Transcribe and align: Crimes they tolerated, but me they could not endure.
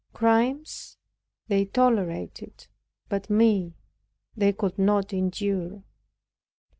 Crimes 0.13 0.97
they 1.47 1.63
tolerated, 1.65 2.65
but 3.07 3.29
me 3.29 3.75
they 4.35 4.51
could 4.51 4.79
not 4.79 5.13
endure. 5.13 5.83